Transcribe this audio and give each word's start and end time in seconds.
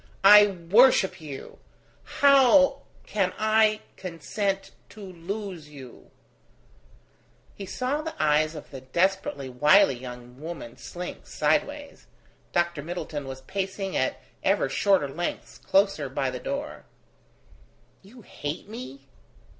I 0.23 0.47
worship 0.47 1.21
you! 1.21 1.59
How 2.21 2.81
can 3.05 3.33
I 3.37 3.81
consent 3.97 4.71
to 4.89 4.99
lose 5.05 5.69
you...?" 5.69 6.09
He 7.53 7.67
saw 7.67 8.01
the 8.01 8.15
eyes 8.19 8.55
of 8.55 8.71
the 8.71 8.81
desperately 8.81 9.47
wily 9.47 9.93
young 9.93 10.41
woman 10.41 10.75
slink 10.75 11.27
sideways. 11.27 12.07
Dr. 12.51 12.81
Middleton 12.81 13.27
was 13.27 13.41
pacing 13.41 13.95
at 13.95 14.19
ever 14.43 14.69
shorter 14.69 15.07
lengths 15.07 15.59
closer 15.59 16.09
by 16.09 16.31
the 16.31 16.39
door. 16.39 16.85
"You 18.01 18.23
hate 18.23 18.67
me?" 18.67 19.07